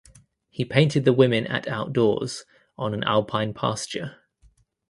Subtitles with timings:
[0.49, 2.43] He painted the women at outdoors
[2.75, 4.15] on an alpine pasture.